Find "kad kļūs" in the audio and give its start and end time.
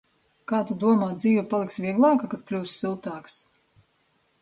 2.35-2.77